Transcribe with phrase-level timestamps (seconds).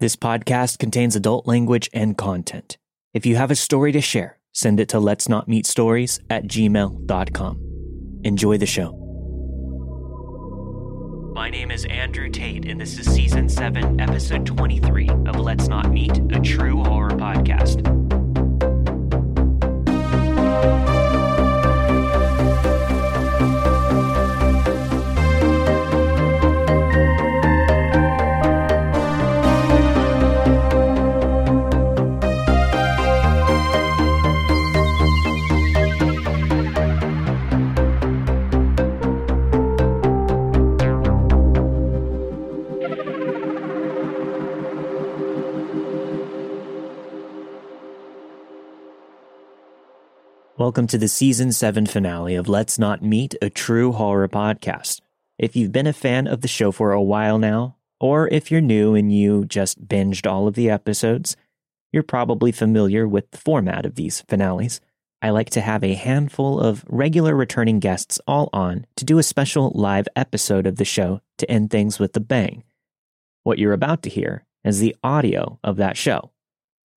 [0.00, 2.78] This podcast contains adult language and content.
[3.12, 6.44] If you have a story to share, send it to let's not meet stories at
[6.44, 8.20] gmail.com.
[8.22, 8.92] Enjoy the show.
[11.34, 15.90] My name is Andrew Tate, and this is season 7, episode 23 of Let's Not
[15.90, 17.84] Meet, a true horror podcast.
[50.58, 55.00] Welcome to the season 7 finale of Let's Not Meet, a true horror podcast.
[55.38, 58.60] If you've been a fan of the show for a while now, or if you're
[58.60, 61.36] new and you just binged all of the episodes,
[61.92, 64.80] you're probably familiar with the format of these finales.
[65.22, 69.22] I like to have a handful of regular returning guests all on to do a
[69.22, 72.64] special live episode of the show to end things with a bang.
[73.44, 76.32] What you're about to hear is the audio of that show.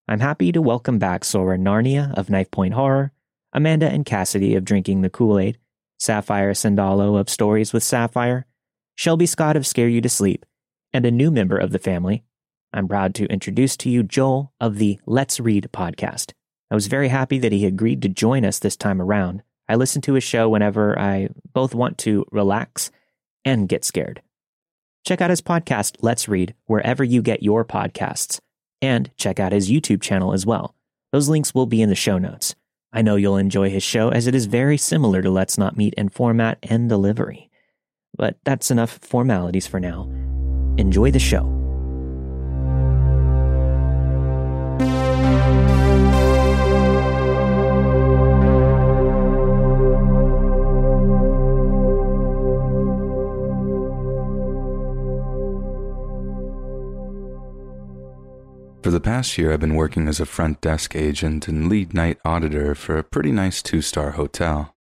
[0.08, 3.12] I'm happy to welcome back Soren Narnia of Knifepoint Horror,
[3.52, 5.58] Amanda and Cassidy of Drinking the Kool Aid,
[5.98, 8.46] Sapphire Sandalo of Stories with Sapphire,
[8.94, 10.46] Shelby Scott of Scare You to Sleep,
[10.92, 12.24] and a new member of the family.
[12.72, 16.32] I'm proud to introduce to you Joel of the Let's Read podcast.
[16.70, 19.42] I was very happy that he agreed to join us this time around.
[19.68, 22.90] I listen to his show whenever I both want to relax
[23.44, 24.22] and get scared.
[25.06, 28.40] Check out his podcast, Let's Read, wherever you get your podcasts,
[28.80, 30.74] and check out his YouTube channel as well.
[31.12, 32.54] Those links will be in the show notes.
[32.92, 35.94] I know you'll enjoy his show as it is very similar to Let's Not Meet
[35.94, 37.50] in format and delivery.
[38.16, 40.10] But that's enough formalities for now.
[40.76, 41.59] Enjoy the show.
[58.82, 62.18] For the past year, I've been working as a front desk agent and lead night
[62.24, 64.74] auditor for a pretty nice two star hotel.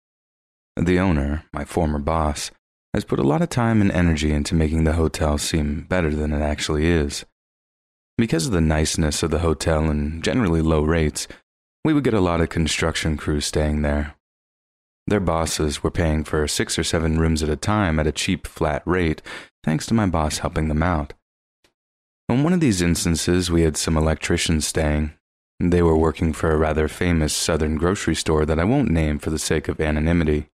[0.78, 2.50] The owner, my former boss,
[2.94, 6.32] has put a lot of time and energy into making the hotel seem better than
[6.32, 7.26] it actually is.
[8.18, 11.28] Because of the niceness of the hotel and generally low rates,
[11.84, 14.16] we would get a lot of construction crews staying there.
[15.08, 18.48] Their bosses were paying for six or seven rooms at a time at a cheap
[18.48, 19.22] flat rate,
[19.66, 21.14] thanks to my boss helping them out.
[22.29, 25.13] On one of these instances, we had some electricians staying.
[25.59, 29.31] They were working for a rather famous southern grocery store that I won't name for
[29.31, 30.47] the sake of anonymity.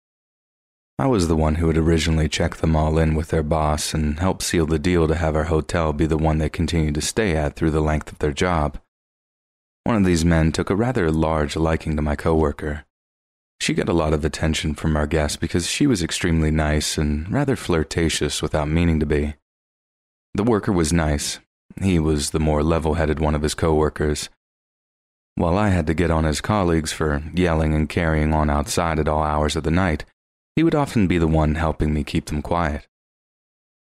[0.99, 4.19] I was the one who had originally checked them all in with their boss and
[4.19, 7.35] helped seal the deal to have our hotel be the one they continued to stay
[7.35, 8.79] at through the length of their job.
[9.83, 12.85] One of these men took a rather large liking to my coworker.
[13.59, 17.31] She got a lot of attention from our guests because she was extremely nice and
[17.31, 19.33] rather flirtatious without meaning to be.
[20.35, 21.39] The worker was nice,
[21.81, 24.29] he was the more level headed one of his coworkers.
[25.35, 29.07] While I had to get on his colleagues for yelling and carrying on outside at
[29.07, 30.05] all hours of the night,
[30.55, 32.87] he would often be the one helping me keep them quiet.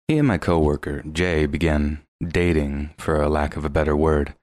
[0.07, 4.33] He and my coworker, Jay, began dating, for a lack of a better word.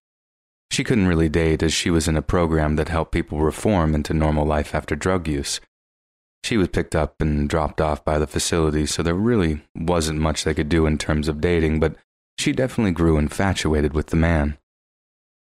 [0.71, 4.15] She couldn't really date as she was in a program that helped people reform into
[4.15, 5.61] normal life after drug use.
[6.45, 10.45] She was picked up and dropped off by the facility, so there really wasn't much
[10.45, 11.97] they could do in terms of dating, but
[12.39, 14.59] she definitely grew infatuated with the man.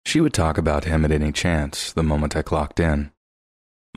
[0.04, 3.10] She would talk about him at any chance the moment I clocked in.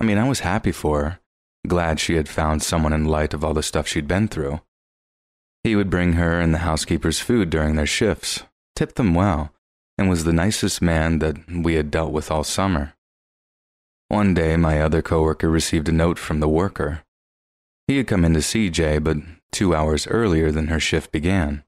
[0.01, 1.19] I mean, I was happy for her,
[1.67, 4.61] glad she had found someone in light of all the stuff she'd been through.
[5.63, 8.43] He would bring her and the housekeepers food during their shifts,
[8.75, 9.53] tipped them well,
[9.97, 12.93] and was the nicest man that we had dealt with all summer.
[14.07, 17.03] One day, my other coworker received a note from the worker.
[17.85, 19.17] He had come in to see Jay, but
[19.51, 21.63] two hours earlier than her shift began.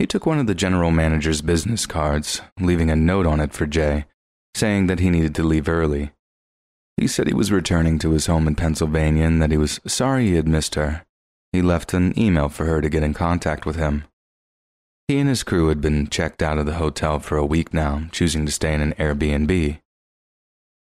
[0.00, 3.66] He took one of the general manager's business cards, leaving a note on it for
[3.66, 4.06] Jay,
[4.54, 6.12] saying that he needed to leave early.
[6.96, 10.28] He said he was returning to his home in Pennsylvania and that he was sorry
[10.28, 11.04] he had missed her.
[11.52, 14.04] He left an email for her to get in contact with him.
[15.06, 18.04] He and his crew had been checked out of the hotel for a week now,
[18.10, 19.80] choosing to stay in an Airbnb.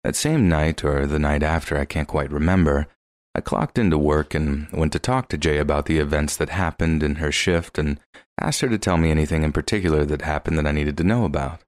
[0.05, 2.87] That same night, or the night after, I can't quite remember,
[3.35, 7.03] I clocked into work and went to talk to Jay about the events that happened
[7.03, 8.01] in her shift and
[8.41, 11.25] asked her to tell me anything in particular that happened that I needed to know
[11.25, 11.61] about.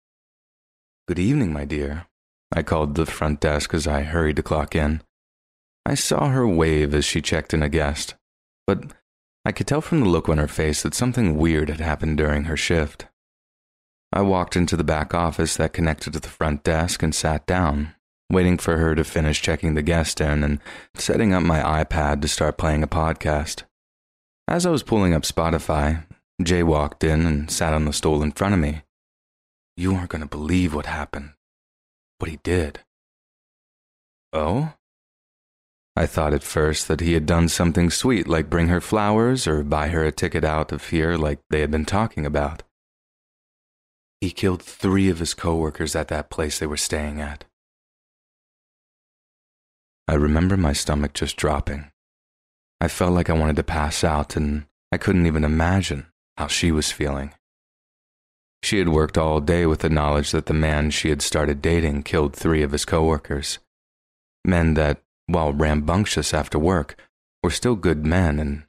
[1.06, 2.06] Good evening, my dear.
[2.54, 5.02] I called the front desk as I hurried to clock in.
[5.86, 8.14] I saw her wave as she checked in a guest,
[8.66, 8.92] but
[9.44, 12.44] I could tell from the look on her face that something weird had happened during
[12.44, 13.06] her shift.
[14.12, 17.94] I walked into the back office that connected to the front desk and sat down,
[18.32, 20.58] waiting for her to finish checking the guest in and
[20.94, 23.62] setting up my iPad to start playing a podcast.
[24.48, 26.04] As I was pulling up Spotify,
[26.42, 28.82] Jay walked in and sat on the stool in front of me.
[29.76, 31.34] You aren't going to believe what happened.
[32.18, 32.80] What he did.
[34.32, 34.72] Oh?
[35.94, 39.62] I thought at first that he had done something sweet like bring her flowers or
[39.62, 42.62] buy her a ticket out of here like they had been talking about.
[44.22, 47.44] He killed three of his coworkers at that place they were staying at.
[50.12, 51.90] I remember my stomach just dropping.
[52.82, 56.04] I felt like I wanted to pass out, and I couldn't even imagine
[56.36, 57.32] how she was feeling.
[58.62, 62.02] She had worked all day with the knowledge that the man she had started dating
[62.02, 63.58] killed three of his coworkers.
[64.44, 66.94] Men that, while rambunctious after work,
[67.42, 68.64] were still good men and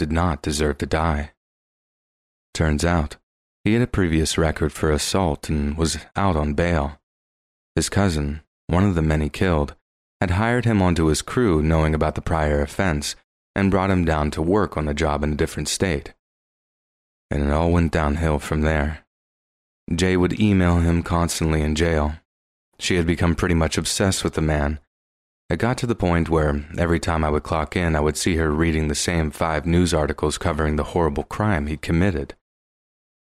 [0.00, 1.30] did not deserve to die.
[2.52, 3.18] Turns out,
[3.62, 6.98] he had a previous record for assault and was out on bail.
[7.76, 9.76] His cousin, one of the men he killed,
[10.20, 13.14] had hired him onto his crew knowing about the prior offense
[13.54, 16.14] and brought him down to work on a job in a different state.
[17.30, 19.04] And it all went downhill from there.
[19.94, 22.14] Jay would email him constantly in jail.
[22.78, 24.80] She had become pretty much obsessed with the man.
[25.50, 28.36] It got to the point where every time I would clock in, I would see
[28.36, 32.34] her reading the same five news articles covering the horrible crime he'd committed.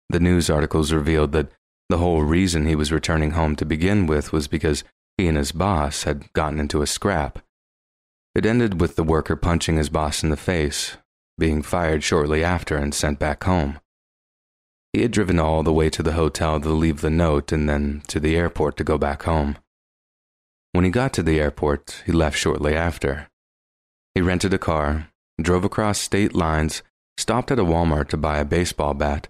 [0.09, 1.53] The news articles revealed that
[1.89, 4.83] the whole reason he was returning home to begin with was because
[5.21, 7.41] he and his boss had gotten into a scrap.
[8.35, 10.97] It ended with the worker punching his boss in the face,
[11.39, 13.79] being fired shortly after and sent back home.
[14.95, 18.03] He had driven all the way to the hotel to leave the note and then
[18.09, 19.59] to the airport to go back home.
[20.73, 23.29] When he got to the airport, he left shortly after.
[24.15, 25.09] He rented a car,
[25.41, 26.83] drove across state lines,
[27.19, 29.29] stopped at a Walmart to buy a baseball bat,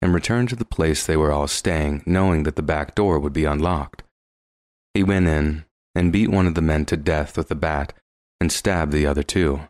[0.00, 3.32] and returned to the place they were all staying, knowing that the back door would
[3.32, 4.04] be unlocked.
[4.94, 7.92] He went in and beat one of the men to death with a bat
[8.40, 9.68] and stabbed the other two.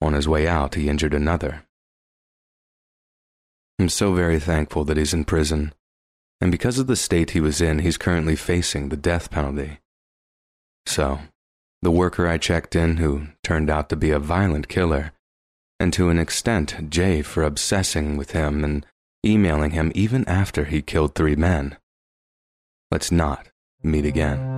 [0.00, 1.64] On his way out, he injured another.
[3.78, 5.74] I'm so very thankful that he's in prison,
[6.40, 9.80] and because of the state he was in, he's currently facing the death penalty.
[10.86, 11.20] So,
[11.82, 15.12] the worker I checked in, who turned out to be a violent killer,
[15.78, 18.86] and to an extent, Jay for obsessing with him and
[19.24, 21.76] emailing him even after he killed three men.
[22.90, 23.48] Let's not
[23.86, 24.56] meet again.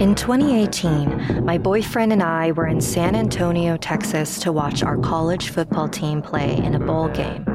[0.00, 5.50] In 2018, my boyfriend and I were in San Antonio, Texas to watch our college
[5.50, 7.49] football team play in a bowl game.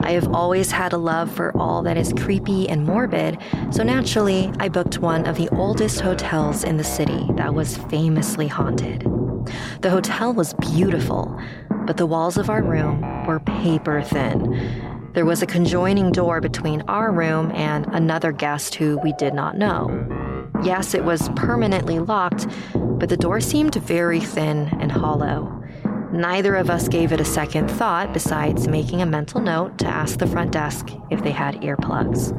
[0.00, 3.38] I have always had a love for all that is creepy and morbid,
[3.70, 8.48] so naturally, I booked one of the oldest hotels in the city that was famously
[8.48, 9.02] haunted.
[9.80, 11.40] The hotel was beautiful,
[11.86, 15.10] but the walls of our room were paper thin.
[15.14, 19.56] There was a conjoining door between our room and another guest who we did not
[19.56, 19.88] know.
[20.62, 25.57] Yes, it was permanently locked, but the door seemed very thin and hollow.
[26.12, 30.18] Neither of us gave it a second thought besides making a mental note to ask
[30.18, 32.32] the front desk if they had earplugs.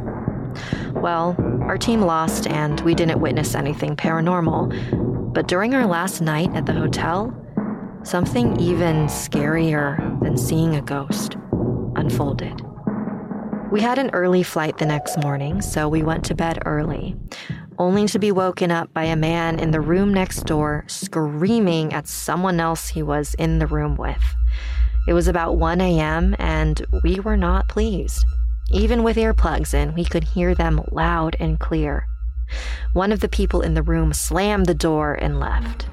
[0.94, 6.54] Well, our team lost and we didn't witness anything paranormal, but during our last night
[6.56, 7.32] at the hotel,
[8.04, 11.36] something even scarier than seeing a ghost
[11.96, 12.62] unfolded.
[13.72, 17.16] We had an early flight the next morning, so we went to bed early
[17.80, 22.08] only to be woken up by a man in the room next door screaming at
[22.08, 24.22] someone else he was in the room with.
[25.08, 28.24] It was about 1 a.m., and we were not pleased.
[28.72, 32.06] Even with earplugs in, we could hear them loud and clear.
[32.94, 35.88] One of the people in the room slammed the door and left.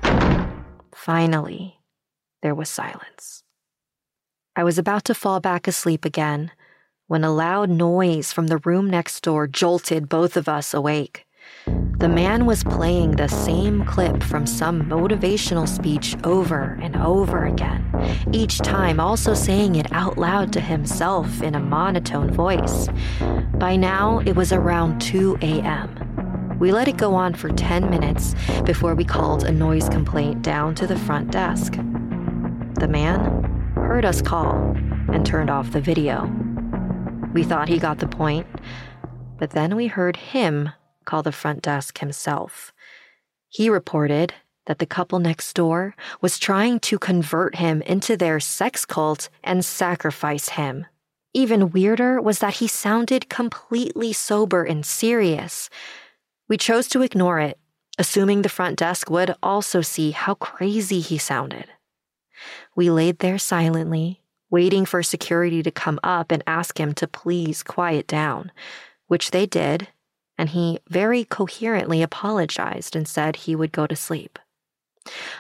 [0.95, 1.79] Finally,
[2.43, 3.45] there was silence.
[4.57, 6.51] I was about to fall back asleep again
[7.07, 11.26] when a loud noise from the room next door jolted both of us awake.
[11.99, 17.83] The man was playing the same clip from some motivational speech over and over again,
[18.33, 22.89] each time also saying it out loud to himself in a monotone voice.
[23.55, 26.57] By now, it was around 2 a.m.
[26.59, 28.35] We let it go on for 10 minutes
[28.65, 31.73] before we called a noise complaint down to the front desk.
[32.79, 34.55] The man heard us call
[35.13, 36.31] and turned off the video.
[37.33, 38.47] We thought he got the point,
[39.39, 40.71] but then we heard him
[41.07, 42.75] call the front desk himself.
[43.49, 44.35] He reported
[44.67, 49.65] that the couple next door was trying to convert him into their sex cult and
[49.65, 50.87] sacrifice him.
[51.33, 55.71] Even weirder was that he sounded completely sober and serious.
[56.49, 57.59] We chose to ignore it,
[57.99, 61.67] assuming the front desk would also see how crazy he sounded.
[62.75, 67.63] We laid there silently, waiting for security to come up and ask him to please
[67.63, 68.53] quiet down,
[69.07, 69.89] which they did,
[70.39, 74.39] and he very coherently apologized and said he would go to sleep.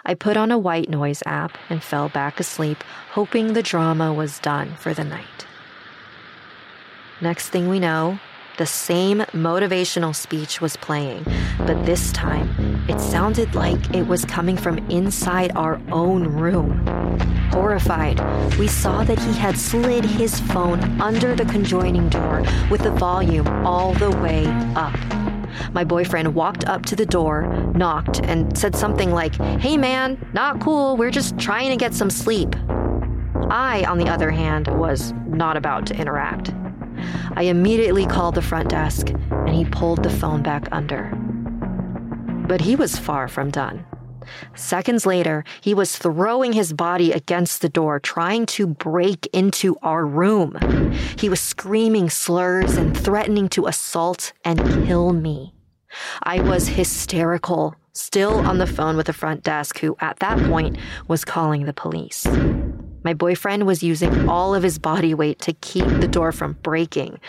[0.04, 4.38] I put on a white noise app and fell back asleep, hoping the drama was
[4.38, 5.46] done for the night.
[7.20, 8.20] Next thing we know,
[8.56, 11.25] the same motivational speech was playing,
[11.58, 12.48] but this time
[12.88, 16.86] it sounded like it was coming from inside our own room.
[17.50, 18.18] Horrified,
[18.58, 23.46] we saw that he had slid his phone under the conjoining door with the volume
[23.66, 24.96] all the way up.
[25.72, 30.60] My boyfriend walked up to the door, knocked, and said something like, Hey man, not
[30.60, 32.54] cool, we're just trying to get some sleep.
[33.50, 36.52] I, on the other hand, was not about to interact.
[37.34, 41.12] I immediately called the front desk and he pulled the phone back under.
[42.48, 43.84] But he was far from done.
[44.54, 50.04] Seconds later, he was throwing his body against the door, trying to break into our
[50.04, 50.56] room.
[51.18, 55.54] He was screaming slurs and threatening to assault and kill me.
[56.22, 60.76] I was hysterical, still on the phone with the front desk, who at that point
[61.08, 62.26] was calling the police.
[63.06, 67.20] My boyfriend was using all of his body weight to keep the door from breaking,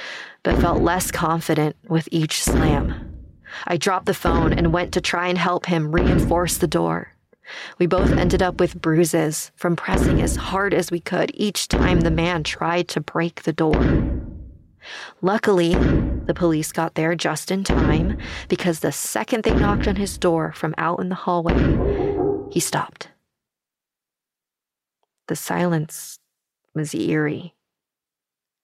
[0.42, 3.14] but felt less confident with each slam.
[3.68, 7.14] I dropped the phone and went to try and help him reinforce the door.
[7.78, 12.00] We both ended up with bruises from pressing as hard as we could each time
[12.00, 13.80] the man tried to break the door.
[15.22, 18.18] Luckily, the police got there just in time
[18.48, 21.54] because the second they knocked on his door from out in the hallway,
[22.52, 23.10] he stopped.
[25.28, 26.20] The silence
[26.74, 27.54] was eerie,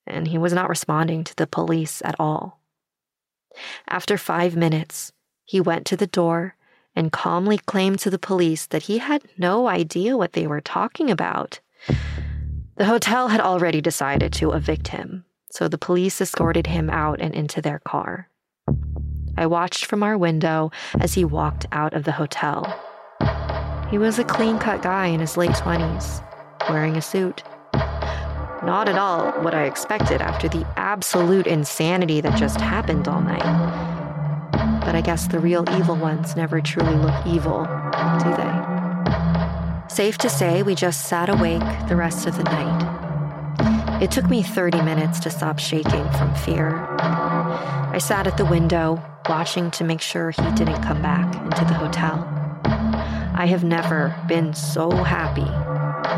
[0.08, 2.62] and he was not responding to the police at all.
[3.88, 5.12] After five minutes,
[5.46, 6.56] he went to the door
[6.96, 11.10] and calmly claimed to the police that he had no idea what they were talking
[11.10, 11.60] about.
[12.76, 17.34] The hotel had already decided to evict him, so the police escorted him out and
[17.36, 18.30] into their car.
[19.36, 22.64] I watched from our window as he walked out of the hotel.
[23.90, 26.24] He was a clean cut guy in his late 20s,
[26.70, 27.44] wearing a suit.
[28.64, 33.44] Not at all what I expected after the absolute insanity that just happened all night.
[34.86, 37.66] But I guess the real evil ones never truly look evil,
[38.24, 39.88] do they?
[39.90, 44.02] Safe to say, we just sat awake the rest of the night.
[44.02, 46.88] It took me 30 minutes to stop shaking from fear.
[47.00, 51.74] I sat at the window, watching to make sure he didn't come back into the
[51.74, 52.28] hotel.
[53.36, 55.48] I have never been so happy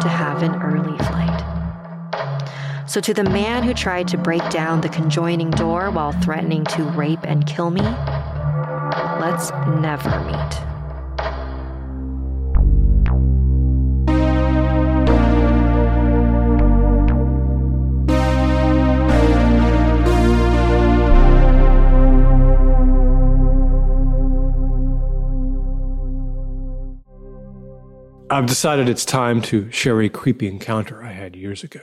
[0.02, 1.56] to have an early flight.
[2.88, 6.84] So, to the man who tried to break down the conjoining door while threatening to
[6.84, 7.82] rape and kill me,
[9.20, 9.52] let's
[9.82, 10.75] never meet.
[28.36, 31.80] I've decided it's time to share a creepy encounter I had years ago.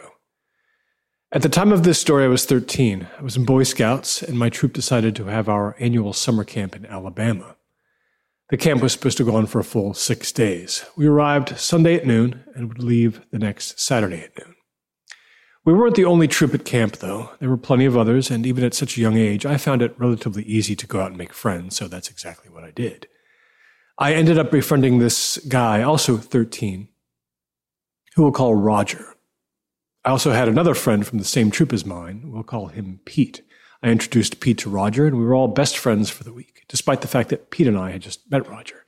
[1.32, 3.08] At the time of this story, I was 13.
[3.18, 6.76] I was in Boy Scouts, and my troop decided to have our annual summer camp
[6.76, 7.56] in Alabama.
[8.50, 10.84] The camp was supposed to go on for a full six days.
[10.94, 14.54] We arrived Sunday at noon and would leave the next Saturday at noon.
[15.64, 17.30] We weren't the only troop at camp, though.
[17.40, 19.98] There were plenty of others, and even at such a young age, I found it
[19.98, 23.08] relatively easy to go out and make friends, so that's exactly what I did.
[23.98, 26.88] I ended up befriending this guy, also 13,
[28.14, 29.16] who we'll call Roger.
[30.04, 32.22] I also had another friend from the same troop as mine.
[32.32, 33.42] We'll call him Pete.
[33.82, 37.02] I introduced Pete to Roger, and we were all best friends for the week, despite
[37.02, 38.86] the fact that Pete and I had just met Roger.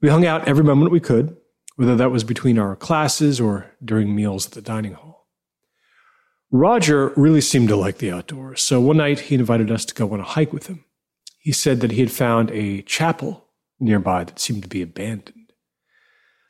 [0.00, 1.36] We hung out every moment we could,
[1.76, 5.28] whether that was between our classes or during meals at the dining hall.
[6.50, 10.12] Roger really seemed to like the outdoors, so one night he invited us to go
[10.12, 10.84] on a hike with him.
[11.38, 13.46] He said that he had found a chapel
[13.80, 15.52] nearby that seemed to be abandoned.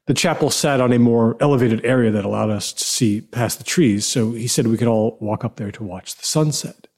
[0.06, 3.64] The chapel sat on a more elevated area that allowed us to see past the
[3.64, 6.88] trees, so he said we could all walk up there to watch the sunset.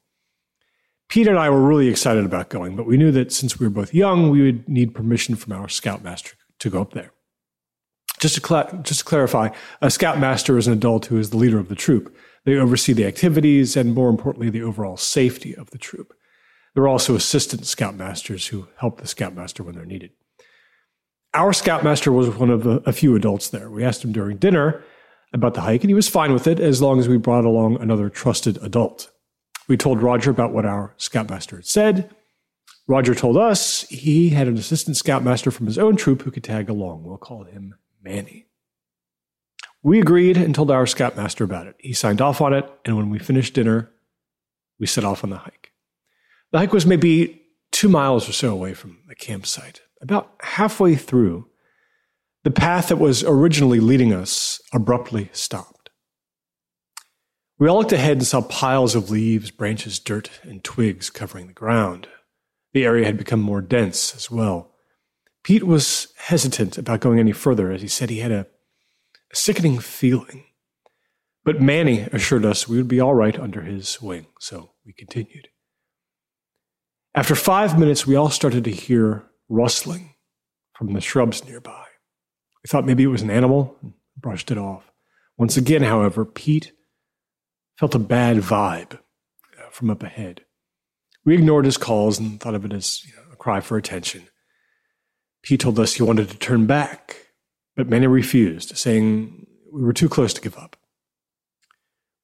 [1.09, 3.73] Pete and I were really excited about going, but we knew that since we were
[3.73, 7.11] both young, we would need permission from our scoutmaster to go up there.
[8.19, 9.49] Just to, cl- just to clarify,
[9.81, 12.15] a scoutmaster is an adult who is the leader of the troop.
[12.45, 16.13] They oversee the activities and, more importantly, the overall safety of the troop.
[16.73, 20.11] There are also assistant scoutmasters who help the scoutmaster when they're needed.
[21.33, 23.69] Our scoutmaster was one of the, a few adults there.
[23.69, 24.83] We asked him during dinner
[25.33, 27.81] about the hike, and he was fine with it as long as we brought along
[27.81, 29.09] another trusted adult.
[29.67, 32.15] We told Roger about what our scoutmaster had said.
[32.87, 36.69] Roger told us he had an assistant scoutmaster from his own troop who could tag
[36.69, 37.03] along.
[37.03, 38.45] We'll call him Manny.
[39.81, 41.75] We agreed and told our scoutmaster about it.
[41.79, 43.89] He signed off on it, and when we finished dinner,
[44.79, 45.71] we set off on the hike.
[46.51, 49.81] The hike was maybe two miles or so away from the campsite.
[50.03, 51.47] About halfway through,
[52.43, 55.89] the path that was originally leading us abruptly stopped.
[57.57, 61.53] We all looked ahead and saw piles of leaves, branches, dirt, and twigs covering the
[61.53, 62.09] ground.
[62.73, 64.73] The area had become more dense as well.
[65.41, 68.47] Pete was hesitant about going any further as he said he had a,
[69.31, 70.43] a sickening feeling.
[71.45, 75.47] But Manny assured us we would be all right under his wing, so we continued.
[77.15, 80.15] After five minutes, we all started to hear rustling
[80.73, 81.85] from the shrubs nearby.
[82.63, 84.91] We thought maybe it was an animal and brushed it off.
[85.37, 86.71] Once again, however, Pete
[87.77, 90.41] felt a bad vibe uh, from up ahead.
[91.25, 94.27] We ignored his calls and thought of it as you know, a cry for attention.
[95.43, 97.27] Pete told us he wanted to turn back,
[97.75, 100.77] but Manny refused, saying we were too close to give up.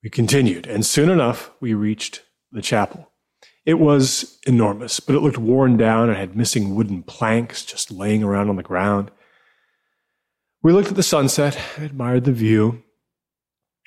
[0.03, 3.08] We continued, and soon enough, we reached the chapel.
[3.69, 8.23] It was enormous, but it looked worn down and had missing wooden planks just laying
[8.23, 9.11] around on the ground.
[10.63, 12.81] We looked at the sunset, admired the view.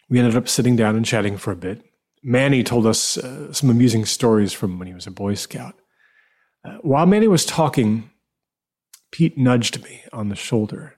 [0.08, 1.82] We ended up sitting down and chatting for a bit.
[2.22, 5.74] Manny told us uh, some amusing stories from when he was a Boy Scout.
[6.64, 8.08] Uh, while Manny was talking,
[9.10, 10.94] Pete nudged me on the shoulder.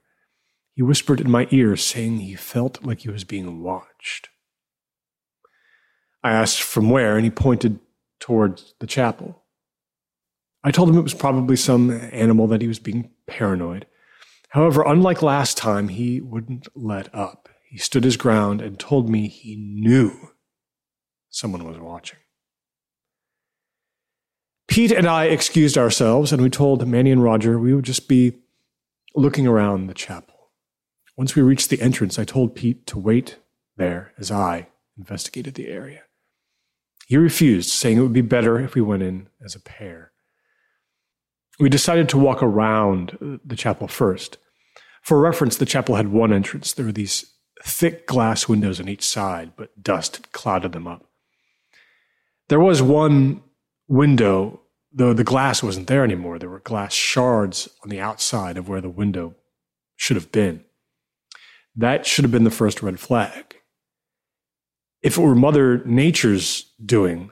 [0.75, 4.29] He whispered in my ear, saying he felt like he was being watched.
[6.23, 7.79] I asked from where, and he pointed
[8.25, 9.43] towards the chapel.
[10.63, 13.85] I told him it was probably some animal that he was being paranoid.
[14.49, 17.51] However, unlike last time, he wouldn't let up.
[17.69, 20.31] He stood his ground and told me he knew
[21.29, 22.19] someone was watching.
[24.69, 28.39] Pete and I excused ourselves and we told Manny and Roger we would just be
[29.15, 30.49] looking around the chapel.
[31.15, 33.37] Once we reached the entrance, I told Pete to wait
[33.77, 36.05] there as I investigated the area.
[37.07, 40.13] He refused, saying it would be better if we went in as a pair.
[41.59, 44.39] We decided to walk around uh, the chapel first.
[45.03, 46.73] For reference, the chapel had one entrance.
[46.73, 51.05] There were these thick glass windows on each side, but dust had clouded them up.
[52.49, 53.43] There was one
[53.87, 54.63] window,
[54.93, 56.39] though the glass wasn't there anymore.
[56.39, 59.35] There were glass shards on the outside of where the window
[59.97, 60.65] should have been.
[61.77, 63.57] That should have been the first red flag.
[65.05, 67.31] If it were Mother Nature's doing,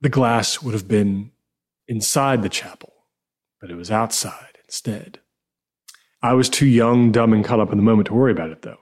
[0.00, 1.30] the glass would have been
[1.86, 2.92] inside the chapel,
[3.60, 5.20] but it was outside instead.
[6.20, 8.62] I was too young, dumb, and caught up in the moment to worry about it,
[8.62, 8.80] though.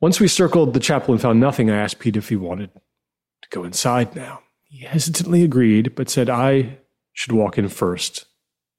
[0.00, 3.48] Once we circled the chapel and found nothing, I asked Pete if he wanted to
[3.50, 4.40] go inside now.
[4.64, 6.78] He hesitantly agreed, but said I
[7.12, 8.24] should walk in first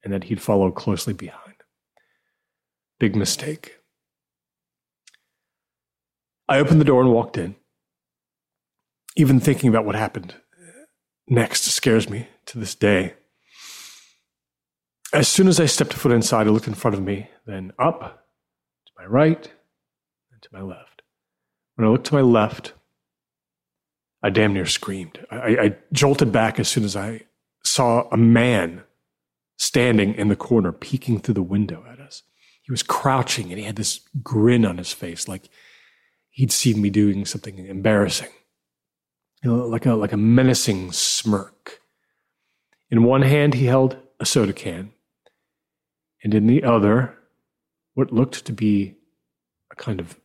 [0.02, 1.54] and that he'd follow closely behind.
[2.98, 3.78] Big mistake.
[6.48, 7.54] I opened the door and walked in.
[9.16, 10.34] Even thinking about what happened
[11.28, 13.14] next scares me to this day.
[15.12, 17.72] As soon as I stepped a foot inside, I looked in front of me, then
[17.78, 18.26] up,
[18.86, 19.50] to my right,
[20.32, 21.02] and to my left.
[21.76, 22.72] When I looked to my left,
[24.22, 25.24] I damn near screamed.
[25.30, 27.22] I, I jolted back as soon as I
[27.62, 28.82] saw a man
[29.56, 32.22] standing in the corner, peeking through the window at us.
[32.62, 35.48] He was crouching and he had this grin on his face, like
[36.30, 38.30] he'd seen me doing something embarrassing,
[39.44, 41.82] you know, like a like a menacing smirk.
[42.90, 44.92] In one hand, he held a soda can,
[46.22, 47.14] and in the other,
[47.92, 48.96] what looked to be
[49.70, 50.18] a kind of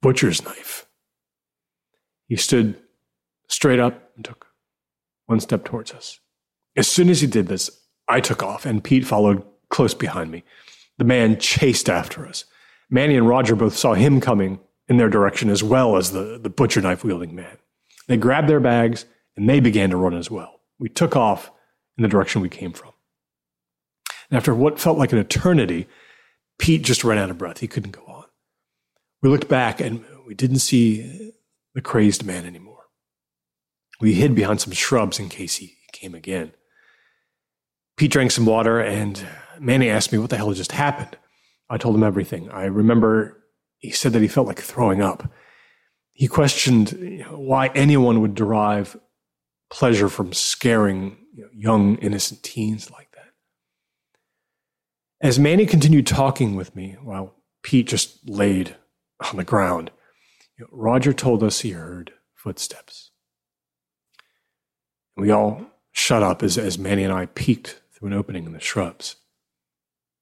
[0.00, 0.86] butcher's knife.
[2.28, 2.80] He stood
[3.48, 4.46] straight up and took
[5.26, 6.18] one step towards us.
[6.74, 7.70] As soon as he did this,
[8.08, 10.44] I took off and Pete followed close behind me.
[10.96, 12.46] The man chased after us.
[12.88, 16.50] Manny and Roger both saw him coming in their direction as well as the, the
[16.50, 17.58] butcher knife wielding man.
[18.08, 19.04] They grabbed their bags
[19.36, 20.60] and they began to run as well.
[20.78, 21.50] We took off
[21.96, 22.92] in the direction we came from.
[24.30, 25.86] And after what felt like an eternity,
[26.58, 27.58] Pete just ran out of breath.
[27.58, 28.24] He couldn't go on.
[29.22, 31.32] We looked back and we didn't see
[31.74, 32.84] the crazed man anymore.
[34.00, 36.52] We hid behind some shrubs in case he came again.
[37.96, 39.24] Pete drank some water, and
[39.60, 41.16] Manny asked me what the hell just happened.
[41.70, 42.50] I told him everything.
[42.50, 43.44] I remember
[43.78, 45.30] he said that he felt like throwing up.
[46.22, 48.96] He questioned why anyone would derive
[49.72, 53.32] pleasure from scaring you know, young, innocent teens like that.
[55.20, 58.76] As Manny continued talking with me while Pete just laid
[59.32, 59.90] on the ground,
[60.56, 63.10] you know, Roger told us he heard footsteps.
[65.16, 68.60] We all shut up as, as Manny and I peeked through an opening in the
[68.60, 69.16] shrubs.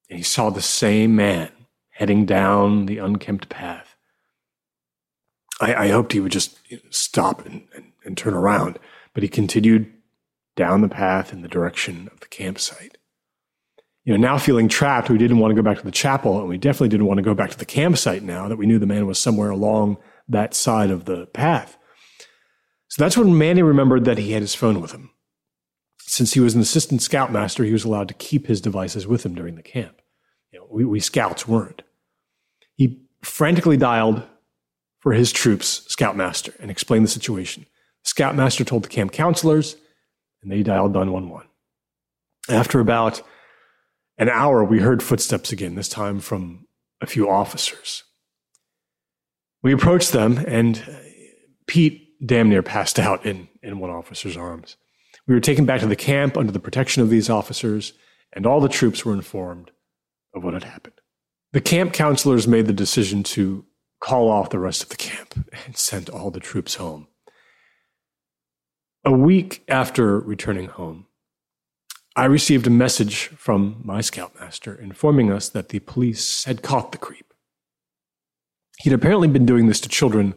[0.08, 1.50] And he saw the same man
[1.90, 3.89] heading down the unkempt path.
[5.60, 6.58] I, I hoped he would just
[6.90, 8.78] stop and, and, and turn around,
[9.14, 9.92] but he continued
[10.56, 12.96] down the path in the direction of the campsite.
[14.04, 16.48] You know, now feeling trapped, we didn't want to go back to the chapel, and
[16.48, 18.86] we definitely didn't want to go back to the campsite now that we knew the
[18.86, 21.76] man was somewhere along that side of the path.
[22.88, 25.10] So that's when Manny remembered that he had his phone with him.
[26.00, 29.34] Since he was an assistant scoutmaster, he was allowed to keep his devices with him
[29.34, 30.00] during the camp.
[30.50, 31.82] You know, we, we scouts weren't.
[32.74, 34.24] He frantically dialed
[35.00, 37.66] for his troops scoutmaster and explained the situation.
[38.04, 39.76] Scoutmaster told the camp counselors,
[40.42, 41.48] and they dialed 911.
[42.48, 43.22] After about
[44.18, 46.66] an hour, we heard footsteps again, this time from
[47.00, 48.04] a few officers.
[49.62, 50.92] We approached them, and uh,
[51.66, 54.76] Pete damn near passed out in, in one officer's arms.
[55.26, 57.92] We were taken back to the camp under the protection of these officers,
[58.32, 59.70] and all the troops were informed
[60.34, 61.00] of what had happened.
[61.52, 63.64] The camp counselors made the decision to
[64.00, 67.06] call off the rest of the camp and sent all the troops home.
[69.04, 71.06] A week after returning home,
[72.16, 76.98] I received a message from my scoutmaster informing us that the police had caught the
[76.98, 77.32] creep.
[78.80, 80.34] He'd apparently been doing this to children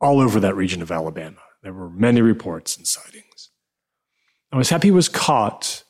[0.00, 1.38] all over that region of Alabama.
[1.62, 3.50] There were many reports and sightings.
[4.50, 5.84] I was happy he was caught,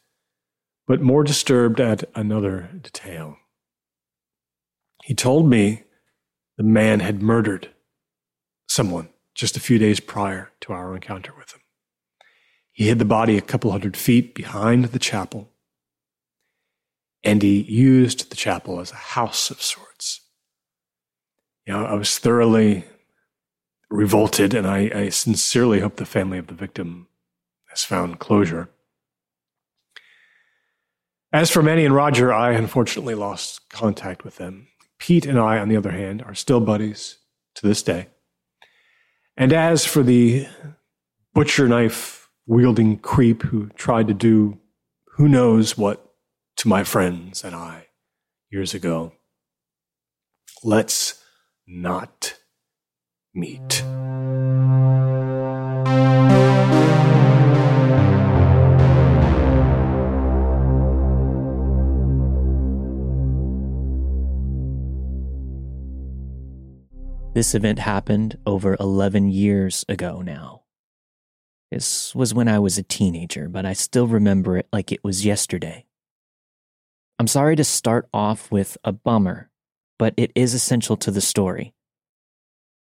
[0.86, 3.38] but more disturbed at another detail.
[5.04, 5.84] He told me
[6.56, 7.70] the man had murdered
[8.68, 11.60] someone just a few days prior to our encounter with him.
[12.72, 15.50] He hid the body a couple hundred feet behind the chapel,
[17.22, 20.20] and he used the chapel as a house of sorts.
[21.66, 22.84] You know, I was thoroughly
[23.90, 27.08] revolted, and I, I sincerely hope the family of the victim
[27.68, 28.68] has found closure.
[31.32, 34.68] As for Manny and Roger, I unfortunately lost contact with them.
[35.02, 37.18] Pete and I, on the other hand, are still buddies
[37.56, 38.06] to this day.
[39.36, 40.46] And as for the
[41.34, 44.60] butcher knife wielding creep who tried to do
[45.16, 46.14] who knows what
[46.58, 47.88] to my friends and I
[48.48, 49.14] years ago,
[50.62, 51.20] let's
[51.66, 52.36] not
[53.34, 53.82] meet.
[67.34, 70.64] This event happened over 11 years ago now.
[71.70, 75.24] This was when I was a teenager, but I still remember it like it was
[75.24, 75.86] yesterday.
[77.18, 79.48] I'm sorry to start off with a bummer,
[79.98, 81.72] but it is essential to the story.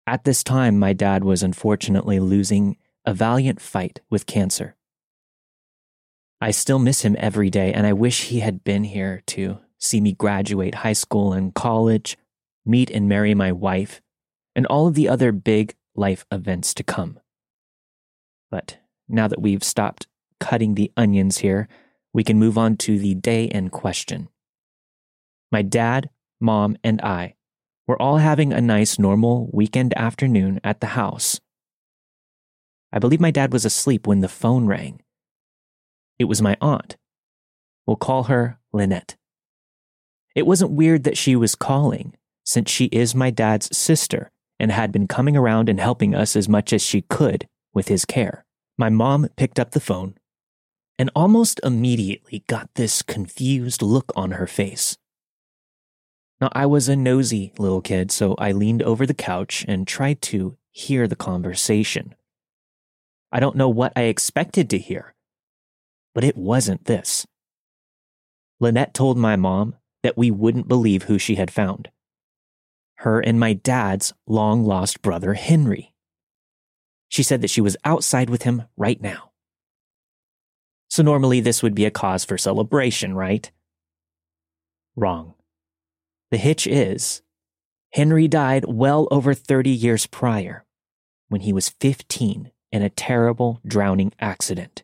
[0.06, 4.78] At this time, my dad was unfortunately losing a valiant fight with cancer.
[6.40, 10.00] I still miss him every day, and I wish he had been here to see
[10.00, 12.18] me graduate high school and college,
[12.66, 14.02] meet and marry my wife,
[14.58, 17.20] and all of the other big life events to come.
[18.50, 20.08] But now that we've stopped
[20.40, 21.70] cutting the onions here,
[22.12, 24.30] we can move on to the day in question.
[25.52, 26.10] My dad,
[26.42, 27.36] mom, and I
[27.86, 31.40] were all having a nice, normal weekend afternoon at the house.
[32.92, 35.02] I believe my dad was asleep when the phone rang.
[36.18, 36.98] It was my aunt.
[37.86, 39.18] We'll call her Lynette.
[40.36, 44.92] It wasn't weird that she was calling, since she is my dad's sister and had
[44.92, 48.46] been coming around and helping us as much as she could with his care.
[48.78, 50.16] My mom picked up the phone
[51.00, 54.98] and almost immediately got this confused look on her face.
[56.42, 60.22] Now, I was a nosy little kid, so I leaned over the couch and tried
[60.24, 62.16] to hear the conversation.
[63.32, 65.16] I don't know what I expected to hear,
[66.14, 67.26] but it wasn't this.
[68.60, 71.90] Lynette told my mom that we wouldn't believe who she had found
[72.98, 75.94] her and my dad's long lost brother, Henry.
[77.10, 79.32] She said that she was outside with him right now.
[80.90, 83.52] So normally this would be a cause for celebration, right?
[84.96, 85.36] Wrong.
[86.32, 87.22] The hitch is
[87.94, 90.66] Henry died well over 30 years prior
[91.30, 94.84] when he was 15 in a terrible drowning accident.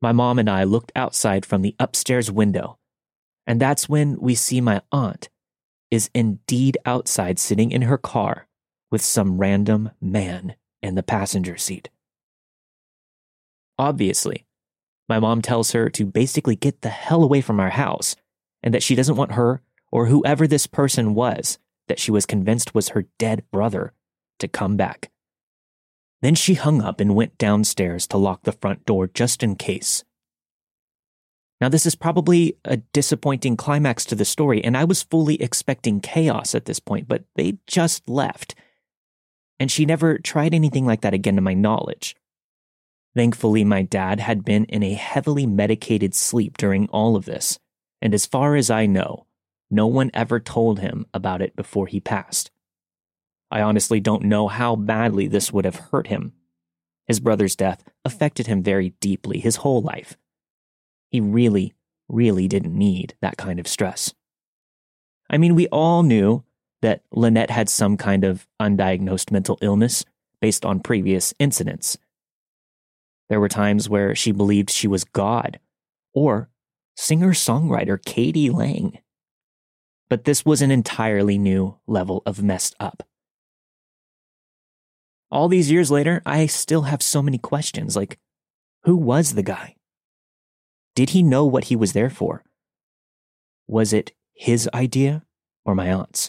[0.00, 2.78] My mom and I looked outside from the upstairs window,
[3.46, 5.28] and that's when we see my aunt
[5.90, 8.46] is indeed outside sitting in her car
[8.90, 11.90] with some random man in the passenger seat.
[13.78, 14.44] Obviously,
[15.08, 18.16] my mom tells her to basically get the hell away from our house
[18.62, 22.74] and that she doesn't want her or whoever this person was that she was convinced
[22.74, 23.92] was her dead brother
[24.38, 25.10] to come back.
[26.20, 30.04] Then she hung up and went downstairs to lock the front door just in case.
[31.60, 36.00] Now, this is probably a disappointing climax to the story, and I was fully expecting
[36.00, 38.54] chaos at this point, but they just left.
[39.58, 42.14] And she never tried anything like that again to my knowledge.
[43.16, 47.58] Thankfully, my dad had been in a heavily medicated sleep during all of this,
[48.00, 49.26] and as far as I know,
[49.68, 52.52] no one ever told him about it before he passed.
[53.50, 56.34] I honestly don't know how badly this would have hurt him.
[57.08, 60.16] His brother's death affected him very deeply his whole life.
[61.10, 61.74] He really,
[62.08, 64.14] really didn't need that kind of stress.
[65.30, 66.44] I mean, we all knew
[66.80, 70.04] that Lynette had some kind of undiagnosed mental illness
[70.40, 71.98] based on previous incidents.
[73.28, 75.58] There were times where she believed she was God
[76.14, 76.48] or
[76.96, 78.50] singer songwriter k.d.
[78.50, 78.98] lang.
[80.08, 83.02] But this was an entirely new level of messed up.
[85.30, 88.18] All these years later, I still have so many questions like
[88.84, 89.76] who was the guy?
[90.98, 92.42] Did he know what he was there for?
[93.68, 95.22] Was it his idea
[95.64, 96.28] or my aunt's?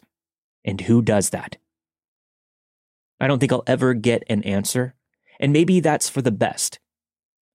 [0.63, 1.58] And who does that?
[3.19, 4.93] I don't think I'll ever get an answer,
[5.39, 6.77] and maybe that's for the best.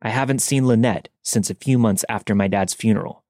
[0.03, 3.22] I haven't seen Lynette since a few months after my dad's funeral,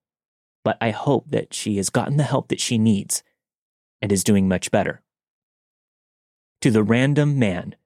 [0.65, 3.23] but I hope that she has gotten the help that she needs
[4.01, 5.03] and is doing much better.
[6.63, 7.77] To the random man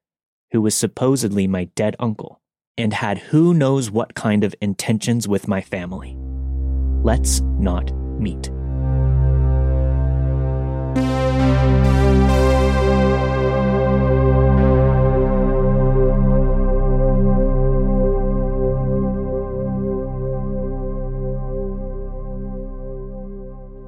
[0.52, 2.40] who was supposedly my dead uncle
[2.79, 6.17] and had who knows what kind of intentions with my family.
[7.03, 8.51] Let's not meet.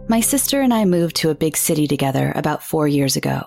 [0.09, 3.45] My sister and I moved to a big city together about four years ago.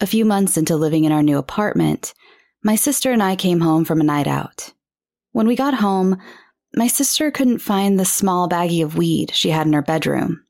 [0.00, 2.14] A few months into living in our new apartment,
[2.62, 4.72] my sister and I came home from a night out.
[5.32, 6.16] When we got home,
[6.74, 10.44] my sister couldn't find the small baggie of weed she had in her bedroom.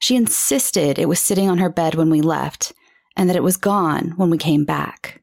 [0.00, 2.72] She insisted it was sitting on her bed when we left
[3.16, 5.22] and that it was gone when we came back.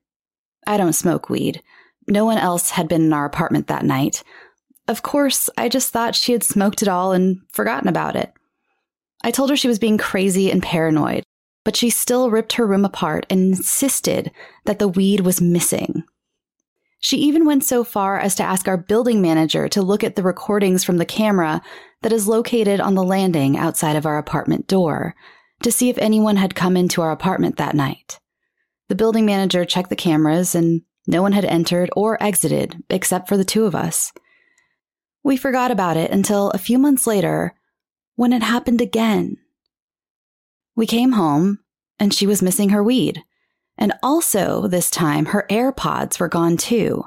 [0.68, 1.62] I don't smoke weed.
[2.08, 4.24] No one else had been in our apartment that night.
[4.88, 8.32] Of course, I just thought she had smoked it all and forgotten about it.
[9.24, 11.24] I told her she was being crazy and paranoid,
[11.66, 14.32] but she still ripped her room apart and insisted
[14.64, 16.06] that the weed was missing.
[17.00, 20.24] She even went so far as to ask our building manager to look at the
[20.24, 21.62] recordings from the camera
[22.02, 25.16] that is located on the landing outside of our apartment door
[25.64, 28.20] to see if anyone had come into our apartment that night.
[28.88, 33.38] The building manager checked the cameras and no one had entered or exited except for
[33.38, 34.14] the two of us.
[35.24, 37.56] We forgot about it until a few months later
[38.16, 39.38] when it happened again.
[40.76, 41.60] We came home
[42.00, 43.24] and she was missing her weed.
[43.78, 47.06] And also, this time, her AirPods were gone too.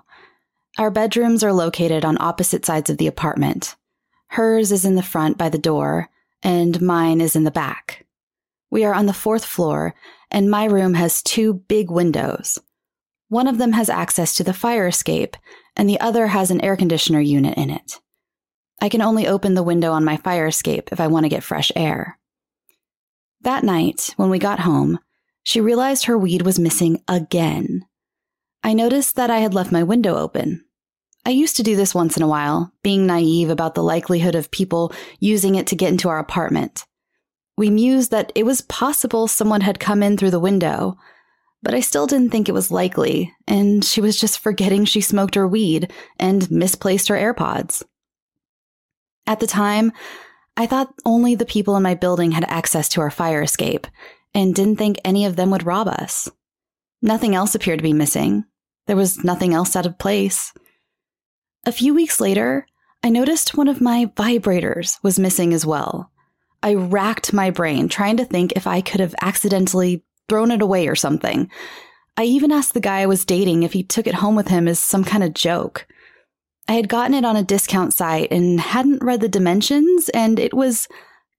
[0.78, 3.74] Our bedrooms are located on opposite sides of the apartment.
[4.28, 6.08] Hers is in the front by the door,
[6.42, 8.06] and mine is in the back.
[8.70, 9.94] We are on the fourth floor,
[10.30, 12.58] and my room has two big windows.
[13.28, 15.36] One of them has access to the fire escape,
[15.74, 17.98] and the other has an air conditioner unit in it.
[18.80, 21.42] I can only open the window on my fire escape if I want to get
[21.42, 22.17] fresh air.
[23.42, 24.98] That night, when we got home,
[25.42, 27.86] she realized her weed was missing again.
[28.62, 30.64] I noticed that I had left my window open.
[31.24, 34.50] I used to do this once in a while, being naive about the likelihood of
[34.50, 36.84] people using it to get into our apartment.
[37.56, 40.96] We mused that it was possible someone had come in through the window,
[41.62, 45.34] but I still didn't think it was likely, and she was just forgetting she smoked
[45.34, 47.82] her weed and misplaced her AirPods.
[49.26, 49.92] At the time,
[50.58, 53.86] I thought only the people in my building had access to our fire escape
[54.34, 56.28] and didn't think any of them would rob us.
[57.00, 58.44] Nothing else appeared to be missing.
[58.88, 60.52] There was nothing else out of place.
[61.64, 62.66] A few weeks later,
[63.04, 66.10] I noticed one of my vibrators was missing as well.
[66.60, 70.88] I racked my brain trying to think if I could have accidentally thrown it away
[70.88, 71.48] or something.
[72.16, 74.66] I even asked the guy I was dating if he took it home with him
[74.66, 75.86] as some kind of joke.
[76.68, 80.52] I had gotten it on a discount site and hadn't read the dimensions, and it
[80.52, 80.86] was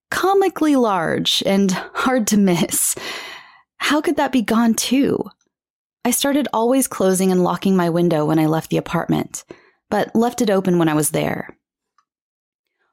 [0.09, 2.95] comically large and hard to miss.
[3.77, 5.29] How could that be gone too?
[6.03, 9.43] I started always closing and locking my window when I left the apartment,
[9.89, 11.55] but left it open when I was there.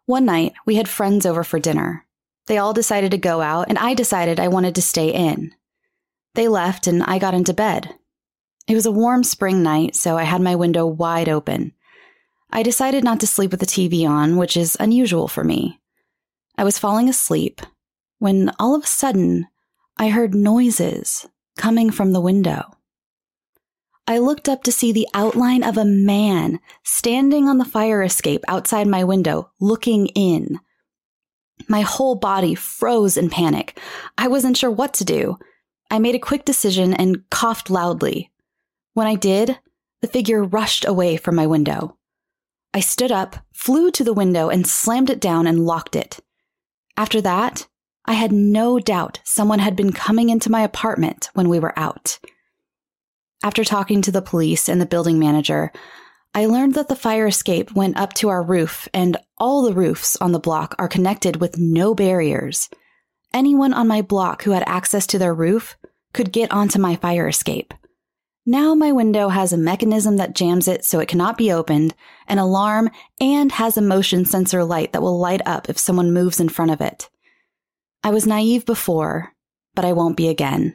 [0.05, 2.05] One night, we had friends over for dinner.
[2.47, 5.55] They all decided to go out, and I decided I wanted to stay in.
[6.35, 7.95] They left, and I got into bed.
[8.69, 11.73] It was a warm spring night, so I had my window wide open.
[12.51, 15.81] I decided not to sleep with the TV on, which is unusual for me.
[16.57, 17.61] I was falling asleep
[18.19, 19.47] when all of a sudden
[19.99, 22.77] I heard noises coming from the window.
[24.07, 28.45] I looked up to see the outline of a man standing on the fire escape
[28.47, 30.61] outside my window, looking in.
[31.69, 33.81] My whole body froze in panic.
[34.17, 35.39] I wasn't sure what to do.
[35.91, 38.31] I made a quick decision and coughed loudly.
[38.95, 39.59] When I did,
[40.03, 41.96] the figure rushed away from my window.
[42.77, 46.21] I stood up, flew to the window, and slammed it down and locked it.
[46.95, 47.67] After that,
[48.05, 52.19] I had no doubt someone had been coming into my apartment when we were out.
[53.43, 55.73] After talking to the police and the building manager,
[56.35, 60.15] I learned that the fire escape went up to our roof and all the roofs
[60.17, 62.69] on the block are connected with no barriers.
[63.33, 65.79] Anyone on my block who had access to their roof
[66.13, 67.73] could get onto my fire escape.
[68.49, 71.97] Now my window has a mechanism that jams it so it cannot be opened,
[72.29, 76.39] an alarm, and has a motion sensor light that will light up if someone moves
[76.39, 77.11] in front of it.
[78.05, 79.33] I was naive before,
[79.75, 80.75] but I won't be again.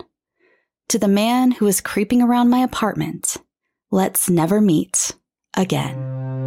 [0.90, 3.38] To the man who is creeping around my apartment,
[3.90, 5.14] let's never meet
[5.56, 6.41] again.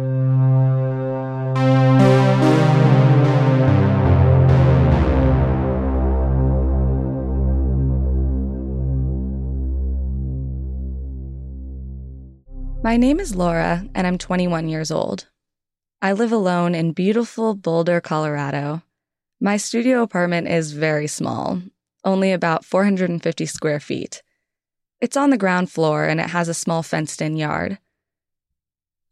[12.85, 15.27] My name is Laura, and I'm 21 years old.
[16.03, 18.83] I live alone in beautiful Boulder, Colorado.
[19.41, 21.63] My studio apartment is very small,
[22.03, 24.21] only about 450 square feet.
[25.01, 27.79] It's on the ground floor and it has a small fenced in yard.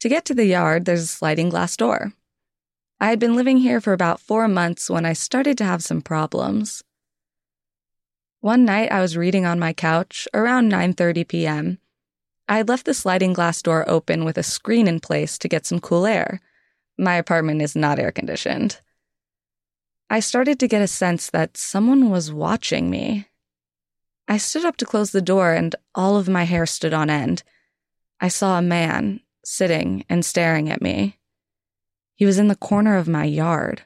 [0.01, 2.13] To get to the yard, there's a sliding glass door.
[2.99, 6.03] I had been living here for about four months when I started to have some
[6.03, 6.83] problems.
[8.39, 11.79] One night I was reading on my couch around 9:30 p.m.
[12.47, 15.65] I had left the sliding glass door open with a screen in place to get
[15.65, 16.41] some cool air.
[16.97, 18.79] My apartment is not air conditioned.
[20.09, 23.27] I started to get a sense that someone was watching me.
[24.27, 27.43] I stood up to close the door and all of my hair stood on end.
[28.19, 31.17] I saw a man sitting and staring at me.
[32.15, 33.83] He was in the corner of my yard.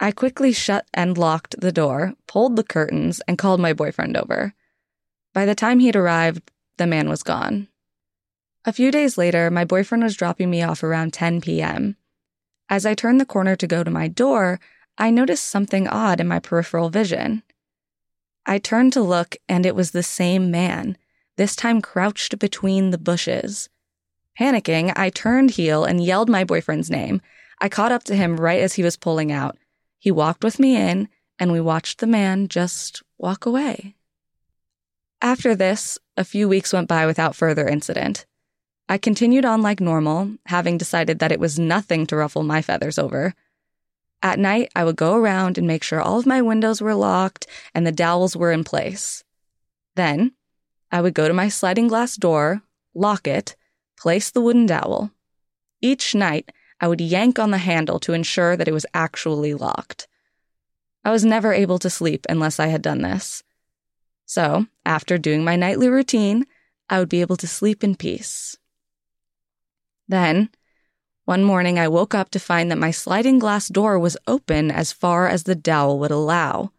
[0.00, 4.54] I quickly shut and locked the door, pulled the curtains, and called my boyfriend over.
[5.32, 7.68] By the time he'd arrived, the man was gone.
[8.64, 11.96] A few days later, my boyfriend was dropping me off around 10 p.m.
[12.68, 14.58] As I turned the corner to go to my door,
[14.98, 17.42] I noticed something odd in my peripheral vision.
[18.44, 20.96] I turned to look, and it was the same man,
[21.36, 23.68] this time crouched between the bushes.
[24.38, 27.20] Panicking, I turned heel and yelled my boyfriend's name.
[27.60, 29.56] I caught up to him right as he was pulling out.
[29.98, 31.08] He walked with me in,
[31.38, 33.95] and we watched the man just walk away.
[35.22, 38.26] After this, a few weeks went by without further incident.
[38.88, 42.98] I continued on like normal, having decided that it was nothing to ruffle my feathers
[42.98, 43.34] over.
[44.22, 47.46] At night, I would go around and make sure all of my windows were locked
[47.74, 49.24] and the dowels were in place.
[49.94, 50.32] Then,
[50.92, 52.62] I would go to my sliding glass door,
[52.94, 53.56] lock it,
[53.98, 55.10] place the wooden dowel.
[55.80, 60.06] Each night, I would yank on the handle to ensure that it was actually locked.
[61.04, 63.42] I was never able to sleep unless I had done this.
[64.26, 66.46] So, after doing my nightly routine,
[66.90, 68.56] I would be able to sleep in peace.
[70.08, 70.50] Then,
[71.24, 74.92] one morning, I woke up to find that my sliding glass door was open as
[74.92, 76.72] far as the dowel would allow.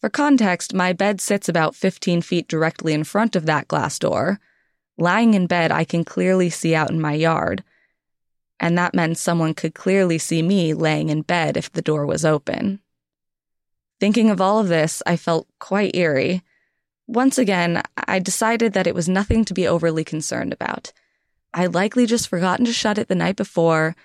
[0.00, 4.40] For context, my bed sits about 15 feet directly in front of that glass door.
[4.96, 7.64] Lying in bed, I can clearly see out in my yard.
[8.60, 12.24] And that meant someone could clearly see me laying in bed if the door was
[12.24, 12.80] open.
[14.00, 16.42] Thinking of all of this, I felt quite eerie.
[17.06, 20.92] Once again, I decided that it was nothing to be overly concerned about.
[21.52, 23.96] I likely just forgotten to shut it the night before.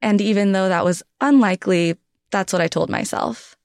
[0.00, 1.96] And even though that was unlikely,
[2.30, 3.56] that's what I told myself.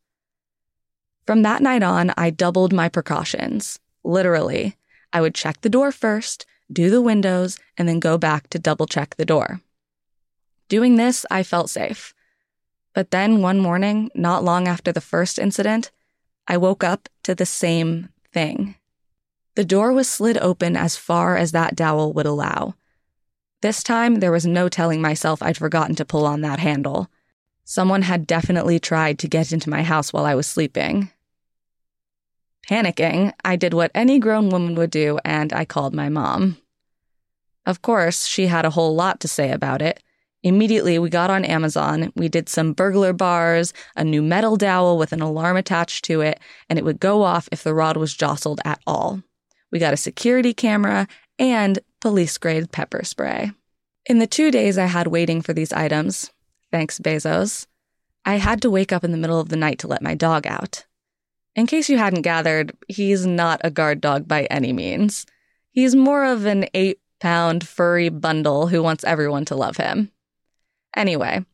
[1.25, 3.79] From that night on, I doubled my precautions.
[4.03, 4.75] Literally,
[5.13, 8.87] I would check the door first, do the windows, and then go back to double
[8.87, 9.61] check the door.
[10.67, 12.13] Doing this, I felt safe.
[12.93, 15.91] But then one morning, not long after the first incident,
[16.47, 18.75] I woke up to the same thing.
[19.55, 22.75] The door was slid open as far as that dowel would allow,
[23.61, 27.09] this time, there was no telling myself I'd forgotten to pull on that handle.
[27.65, 31.11] Someone had definitely tried to get into my house while I was sleeping.
[32.69, 36.57] Panicking, I did what any grown woman would do and I called my mom.
[37.65, 40.01] Of course, she had a whole lot to say about it.
[40.41, 45.11] Immediately, we got on Amazon, we did some burglar bars, a new metal dowel with
[45.11, 48.61] an alarm attached to it, and it would go off if the rod was jostled
[48.63, 49.21] at all.
[49.71, 53.51] We got a security camera and police grade pepper spray.
[54.05, 56.31] In the two days I had waiting for these items,
[56.71, 57.67] thanks Bezos,
[58.25, 60.47] I had to wake up in the middle of the night to let my dog
[60.47, 60.85] out.
[61.55, 65.25] In case you hadn't gathered, he's not a guard dog by any means.
[65.71, 70.11] He's more of an eight pound furry bundle who wants everyone to love him.
[70.95, 71.45] Anyway,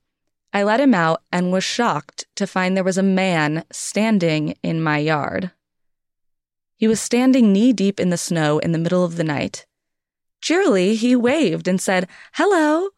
[0.53, 4.81] I let him out and was shocked to find there was a man standing in
[4.81, 5.51] my yard.
[6.77, 9.65] He was standing knee deep in the snow in the middle of the night.
[10.41, 12.89] Cheerily, he waved and said, Hello.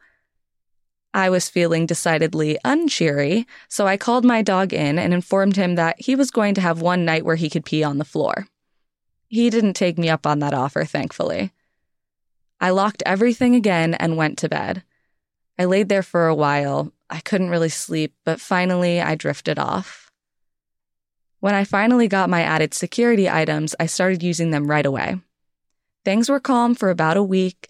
[1.13, 5.99] I was feeling decidedly uncheery, so I called my dog in and informed him that
[5.99, 8.47] he was going to have one night where he could pee on the floor.
[9.27, 11.53] He didn't take me up on that offer, thankfully.
[12.59, 14.83] I locked everything again and went to bed.
[15.60, 16.93] I laid there for a while.
[17.10, 20.12] I couldn't really sleep, but finally I drifted off.
[21.39, 25.20] When I finally got my added security items, I started using them right away.
[26.03, 27.70] Things were calm for about a week,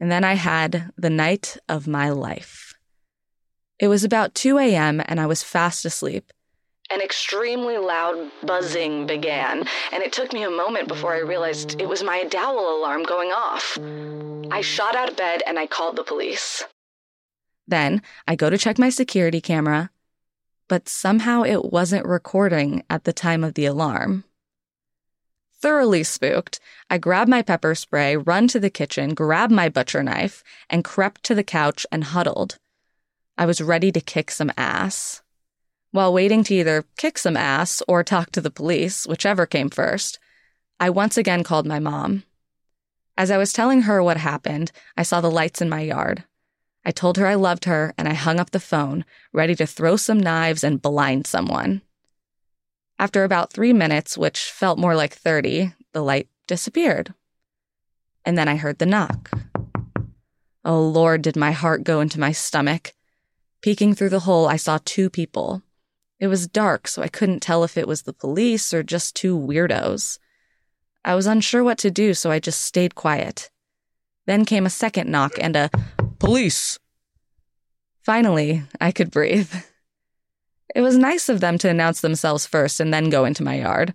[0.00, 2.74] and then I had the night of my life.
[3.78, 6.32] It was about 2 a.m., and I was fast asleep.
[6.90, 11.88] An extremely loud buzzing began, and it took me a moment before I realized it
[11.88, 13.78] was my dowel alarm going off.
[14.50, 16.64] I shot out of bed and I called the police.
[17.68, 19.90] Then I go to check my security camera,
[20.68, 24.24] but somehow it wasn't recording at the time of the alarm.
[25.60, 30.42] Thoroughly spooked, I grab my pepper spray, run to the kitchen, grab my butcher knife,
[30.70, 32.58] and crept to the couch and huddled.
[33.36, 35.22] I was ready to kick some ass.
[35.90, 40.18] While waiting to either kick some ass or talk to the police, whichever came first,
[40.80, 42.22] I once again called my mom.
[43.16, 46.24] As I was telling her what happened, I saw the lights in my yard.
[46.84, 49.96] I told her I loved her and I hung up the phone, ready to throw
[49.96, 51.82] some knives and blind someone.
[52.98, 57.14] After about three minutes, which felt more like 30, the light disappeared.
[58.24, 59.30] And then I heard the knock.
[60.64, 62.92] Oh Lord, did my heart go into my stomach.
[63.60, 65.62] Peeking through the hole, I saw two people.
[66.20, 69.38] It was dark, so I couldn't tell if it was the police or just two
[69.38, 70.18] weirdos.
[71.04, 73.50] I was unsure what to do, so I just stayed quiet.
[74.26, 75.70] Then came a second knock and a
[76.18, 76.78] police.
[78.02, 79.52] Finally, I could breathe.
[80.74, 83.94] It was nice of them to announce themselves first and then go into my yard.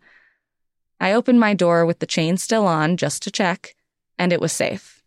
[1.00, 3.76] I opened my door with the chain still on just to check,
[4.18, 5.04] and it was safe.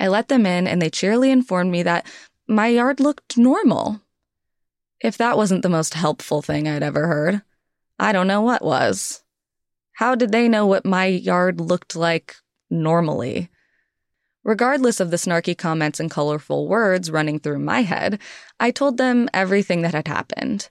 [0.00, 2.06] I let them in, and they cheerily informed me that
[2.48, 4.00] my yard looked normal.
[5.00, 7.42] If that wasn't the most helpful thing I'd ever heard,
[7.98, 9.22] I don't know what was.
[9.92, 12.36] How did they know what my yard looked like
[12.68, 13.50] normally?
[14.44, 18.18] Regardless of the snarky comments and colorful words running through my head,
[18.58, 20.68] I told them everything that had happened.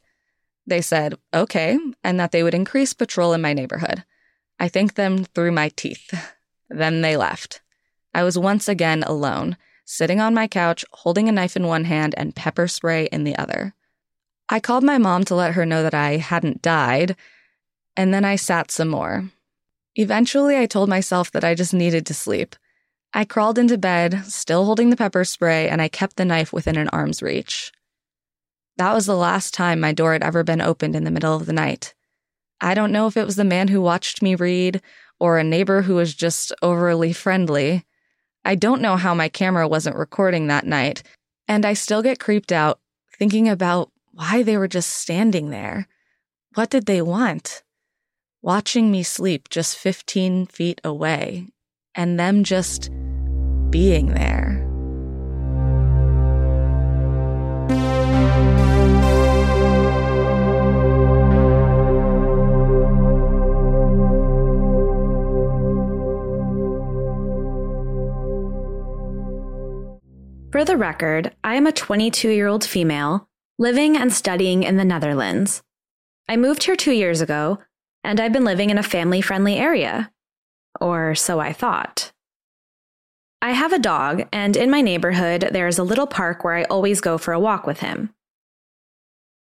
[0.67, 4.03] They said, okay, and that they would increase patrol in my neighborhood.
[4.59, 6.13] I thanked them through my teeth.
[6.73, 7.59] Then they left.
[8.13, 12.15] I was once again alone, sitting on my couch, holding a knife in one hand
[12.17, 13.73] and pepper spray in the other.
[14.47, 17.17] I called my mom to let her know that I hadn't died,
[17.97, 19.29] and then I sat some more.
[19.95, 22.55] Eventually, I told myself that I just needed to sleep.
[23.13, 26.77] I crawled into bed, still holding the pepper spray, and I kept the knife within
[26.77, 27.71] an arm's reach.
[28.77, 31.45] That was the last time my door had ever been opened in the middle of
[31.45, 31.93] the night.
[32.61, 34.81] I don't know if it was the man who watched me read
[35.19, 37.85] or a neighbor who was just overly friendly.
[38.45, 41.03] I don't know how my camera wasn't recording that night,
[41.47, 42.79] and I still get creeped out
[43.19, 45.87] thinking about why they were just standing there.
[46.53, 47.61] What did they want?
[48.41, 51.47] Watching me sleep just 15 feet away,
[51.93, 52.89] and them just
[53.71, 54.67] being there.
[70.51, 74.83] For the record, I am a 22 year old female living and studying in the
[74.83, 75.61] Netherlands.
[76.27, 77.59] I moved here two years ago,
[78.03, 80.11] and I've been living in a family friendly area.
[80.79, 82.10] Or so I thought.
[83.41, 86.63] I have a dog, and in my neighborhood, there is a little park where I
[86.65, 88.13] always go for a walk with him.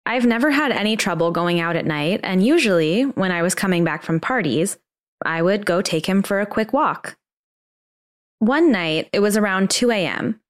[0.06, 3.84] I've never had any trouble going out at night, and usually, when I was coming
[3.84, 4.78] back from parties,
[5.24, 7.16] I would go take him for a quick walk.
[8.38, 10.40] One night, it was around 2 a.m.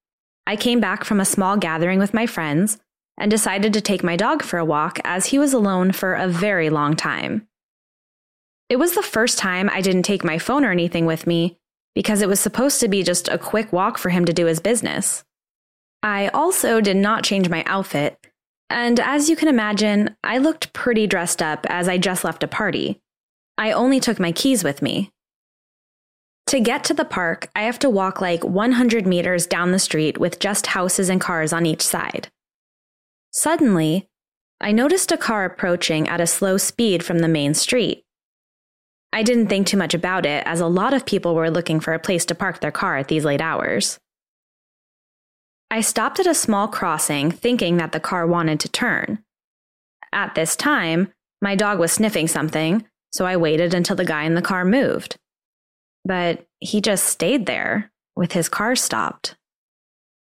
[0.47, 2.79] I came back from a small gathering with my friends,
[3.19, 6.29] and decided to take my dog for a walk as he was alone for a
[6.29, 7.47] very long time.
[8.69, 11.59] It was the first time I didn't take my phone or anything with me
[11.95, 14.61] because it was supposed to be just a quick walk for him to do his
[14.61, 15.25] business.
[16.03, 18.19] I also did not change my outfit,
[18.71, 22.49] and as you can imagine, I looked pretty dressed up as I just left a
[22.49, 23.01] party.
[23.59, 25.11] I only took my keys with me.
[26.49, 30.19] To get to the park, I have to walk like 100 meters down the street
[30.19, 32.29] with just houses and cars on each side.
[33.31, 34.09] Suddenly,
[34.61, 38.02] I noticed a car approaching at a slow speed from the main street.
[39.13, 41.93] I didn't think too much about it, as a lot of people were looking for
[41.93, 43.99] a place to park their car at these late hours.
[45.71, 49.23] I stopped at a small crossing, thinking that the car wanted to turn.
[50.13, 54.35] At this time, my dog was sniffing something, so I waited until the guy in
[54.35, 55.17] the car moved.
[56.05, 59.37] But he just stayed there, with his car stopped.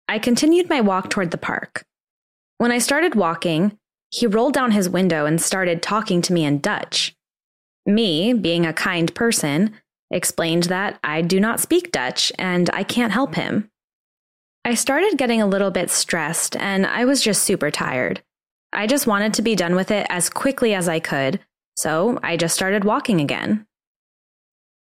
[0.07, 1.84] I continued my walk toward the park.
[2.59, 3.78] When I started walking,
[4.09, 7.16] he rolled down his window and started talking to me in Dutch.
[7.88, 9.73] Me, being a kind person,
[10.11, 13.71] explained that I do not speak Dutch and I can't help him.
[14.65, 18.21] I started getting a little bit stressed and I was just super tired.
[18.73, 21.39] I just wanted to be done with it as quickly as I could,
[21.77, 23.65] so I just started walking again.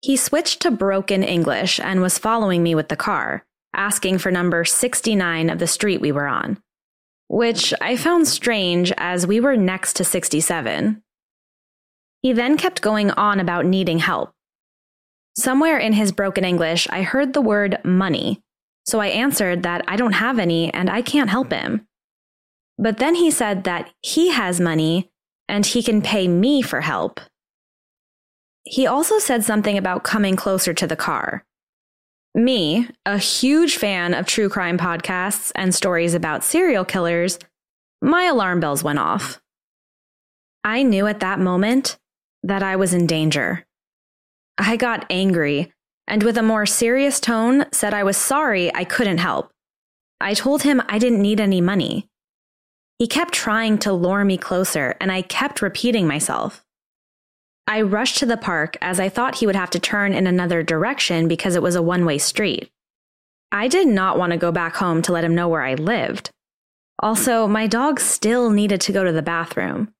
[0.01, 3.45] He switched to broken English and was following me with the car,
[3.75, 6.63] asking for number 69 of the street we were on,
[7.27, 11.03] which I found strange as we were next to 67.
[12.23, 14.33] He then kept going on about needing help.
[15.37, 18.41] Somewhere in his broken English, I heard the word money,
[18.87, 21.87] so I answered that I don't have any and I can't help him.
[22.79, 25.11] But then he said that he has money
[25.49, 27.21] and he can pay me for help.
[28.65, 31.45] He also said something about coming closer to the car.
[32.35, 37.39] Me, a huge fan of true crime podcasts and stories about serial killers,
[38.01, 39.41] my alarm bells went off.
[40.65, 41.99] I knew at that moment
[42.43, 43.65] that I was in danger.
[44.59, 45.73] I got angry
[46.07, 49.51] and, with a more serious tone, said I was sorry I couldn't help.
[50.21, 52.09] I told him I didn't need any money.
[52.99, 56.65] He kept trying to lure me closer, and I kept repeating myself.
[57.67, 60.63] I rushed to the park as I thought he would have to turn in another
[60.63, 62.71] direction because it was a one way street.
[63.51, 66.31] I did not want to go back home to let him know where I lived.
[66.99, 69.93] Also, my dog still needed to go to the bathroom.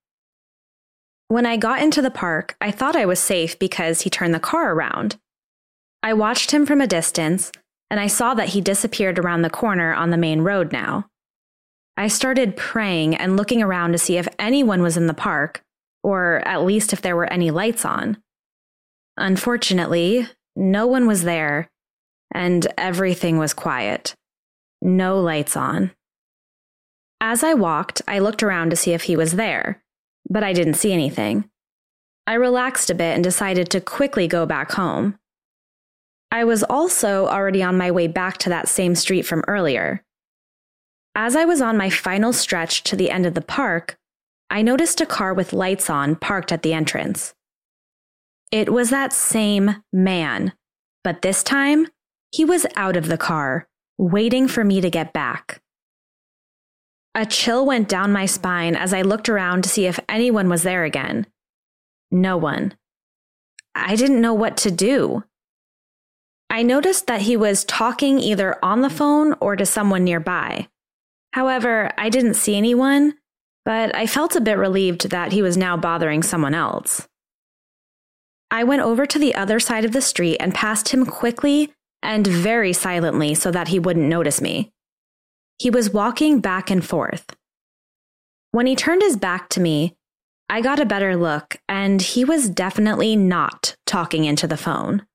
[1.33, 4.39] When I got into the park, I thought I was safe because he turned the
[4.39, 5.17] car around.
[6.03, 7.51] I watched him from a distance,
[7.91, 11.09] and I saw that he disappeared around the corner on the main road now.
[11.97, 15.63] I started praying and looking around to see if anyone was in the park,
[16.03, 18.19] or at least if there were any lights on.
[19.17, 21.71] Unfortunately, no one was there,
[22.31, 24.15] and everything was quiet.
[24.83, 25.93] No lights on.
[27.23, 29.83] As I walked, I looked around to see if he was there,
[30.29, 31.49] but I didn't see anything.
[32.27, 35.19] I relaxed a bit and decided to quickly go back home.
[36.31, 40.05] I was also already on my way back to that same street from earlier.
[41.15, 43.99] As I was on my final stretch to the end of the park,
[44.49, 47.35] I noticed a car with lights on parked at the entrance.
[48.51, 50.53] It was that same man,
[51.05, 51.89] but this time
[52.31, 53.69] he was out of the car,
[53.99, 55.61] waiting for me to get back.
[57.15, 60.63] A chill went down my spine as I looked around to see if anyone was
[60.63, 61.27] there again.
[62.11, 62.75] No one.
[63.75, 65.25] I didn't know what to do.
[66.49, 70.69] I noticed that he was talking either on the phone or to someone nearby.
[71.33, 73.15] However, I didn't see anyone,
[73.65, 77.09] but I felt a bit relieved that he was now bothering someone else.
[78.51, 82.27] I went over to the other side of the street and passed him quickly and
[82.27, 84.73] very silently so that he wouldn't notice me.
[85.59, 87.37] He was walking back and forth.
[88.51, 89.97] When he turned his back to me,
[90.49, 95.07] I got a better look, and he was definitely not talking into the phone.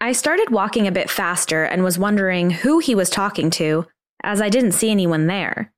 [0.00, 3.86] I started walking a bit faster and was wondering who he was talking to,
[4.22, 5.72] as I didn't see anyone there.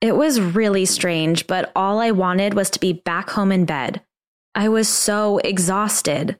[0.00, 4.02] It was really strange, but all I wanted was to be back home in bed.
[4.54, 6.38] I was so exhausted.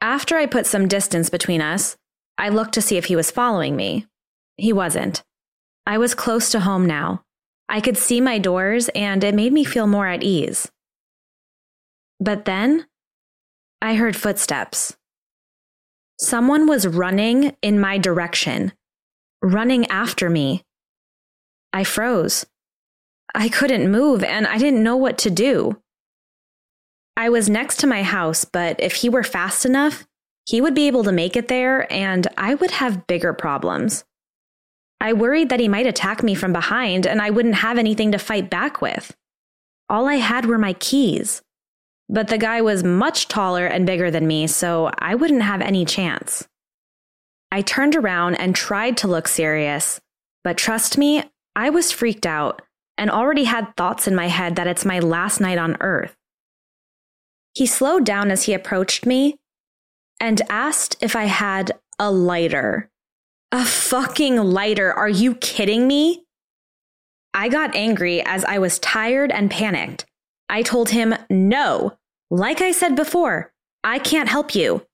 [0.00, 1.96] After I put some distance between us,
[2.38, 4.06] I looked to see if he was following me.
[4.62, 5.24] He wasn't.
[5.86, 7.24] I was close to home now.
[7.68, 10.70] I could see my doors, and it made me feel more at ease.
[12.20, 12.86] But then
[13.80, 14.96] I heard footsteps.
[16.20, 18.72] Someone was running in my direction,
[19.42, 20.62] running after me.
[21.72, 22.46] I froze.
[23.34, 25.82] I couldn't move and I didn't know what to do.
[27.16, 30.06] I was next to my house, but if he were fast enough,
[30.46, 34.04] he would be able to make it there and I would have bigger problems.
[35.02, 38.18] I worried that he might attack me from behind and I wouldn't have anything to
[38.18, 39.16] fight back with.
[39.88, 41.42] All I had were my keys.
[42.08, 45.84] But the guy was much taller and bigger than me, so I wouldn't have any
[45.84, 46.46] chance.
[47.50, 50.00] I turned around and tried to look serious,
[50.44, 51.24] but trust me,
[51.56, 52.62] I was freaked out
[52.96, 56.14] and already had thoughts in my head that it's my last night on Earth.
[57.54, 59.40] He slowed down as he approached me
[60.20, 62.88] and asked if I had a lighter.
[63.52, 64.90] A fucking lighter.
[64.90, 66.24] Are you kidding me?
[67.34, 70.06] I got angry as I was tired and panicked.
[70.48, 71.98] I told him, no,
[72.30, 73.52] Like I said before,
[73.84, 74.86] I can't help you.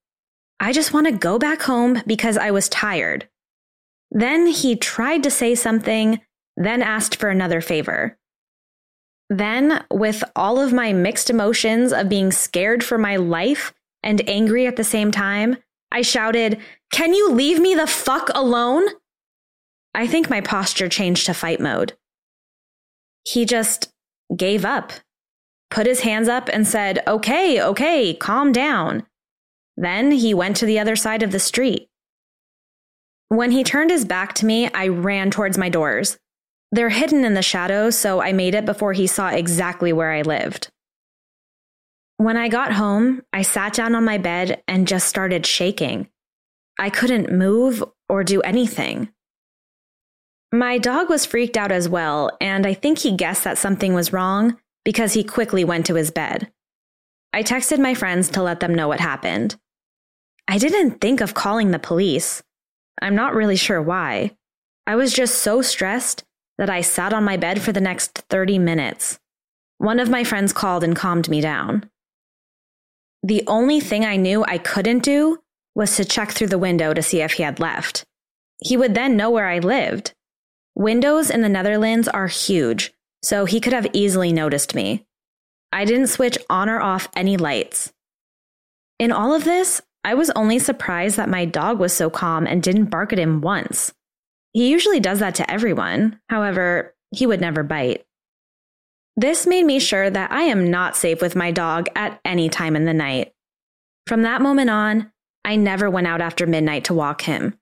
[0.59, 3.29] I just want to go back home because I was tired.
[4.11, 6.21] Then he tried to say something,
[6.57, 8.19] then asked for another favor.
[9.31, 14.67] Then, with all of my mixed emotions of being scared for my life and angry
[14.67, 15.59] at the same time,
[15.91, 16.59] I shouted,
[16.93, 18.87] Can you leave me the fuck alone?
[19.95, 21.95] I think my posture changed to fight mode.
[23.25, 23.93] He just
[24.37, 24.93] gave up,
[25.71, 29.05] put his hands up, and said, Okay, okay, calm down.
[29.77, 31.89] Then he went to the other side of the street.
[33.29, 36.19] When he turned his back to me, I ran towards my doors.
[36.73, 40.23] They're hidden in the shadows, so I made it before he saw exactly where I
[40.23, 40.69] lived.
[42.19, 46.09] When I got home, I sat down on my bed and just started shaking.
[46.77, 49.11] I couldn't move or do anything.
[50.53, 54.13] My dog was freaked out as well, and I think he guessed that something was
[54.13, 56.51] wrong because he quickly went to his bed.
[57.33, 59.55] I texted my friends to let them know what happened.
[60.49, 62.43] I didn't think of calling the police.
[63.01, 64.33] I'm not really sure why.
[64.89, 66.25] I was just so stressed
[66.57, 69.21] that I sat on my bed for the next 30 minutes.
[69.77, 71.89] One of my friends called and calmed me down.
[73.23, 75.39] The only thing I knew I couldn't do
[75.75, 78.05] was to check through the window to see if he had left.
[78.61, 80.13] He would then know where I lived.
[80.75, 82.93] Windows in the Netherlands are huge,
[83.23, 85.07] so he could have easily noticed me.
[85.73, 87.93] I didn't switch on or off any lights.
[88.99, 92.63] In all of this, I was only surprised that my dog was so calm and
[92.63, 93.93] didn't bark at him once.
[94.53, 96.19] He usually does that to everyone.
[96.29, 98.05] However, he would never bite.
[99.19, 102.77] This made me sure that I am not safe with my dog at any time
[102.77, 103.33] in the night.
[104.07, 105.11] From that moment on,
[105.45, 107.59] I never went out after midnight to walk him.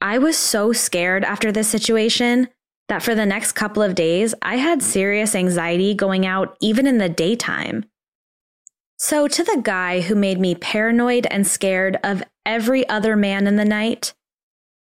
[0.00, 2.46] I was so scared after this situation
[2.88, 6.98] that for the next couple of days, I had serious anxiety going out even in
[6.98, 7.86] the daytime.
[8.96, 13.56] So, to the guy who made me paranoid and scared of every other man in
[13.56, 14.14] the night,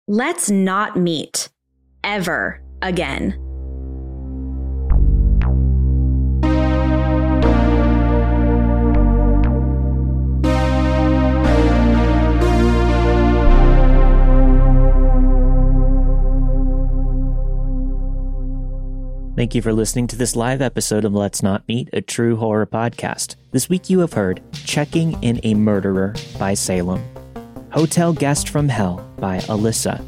[0.08, 1.50] let's not meet
[2.02, 3.43] ever again.
[19.36, 22.66] Thank you for listening to this live episode of Let's Not Meet, a true horror
[22.66, 23.34] podcast.
[23.50, 27.02] This week you have heard Checking in a Murderer by Salem,
[27.72, 30.00] Hotel Guest from Hell by Alissa,